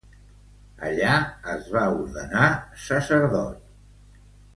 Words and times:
Allà 0.87 1.11
es 1.55 1.67
va 1.75 1.83
ordenar 1.97 2.47
sacerdot. 2.87 3.61